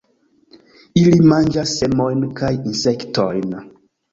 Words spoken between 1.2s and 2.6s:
manĝas semojn kaj